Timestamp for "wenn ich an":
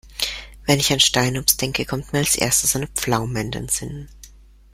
0.65-0.99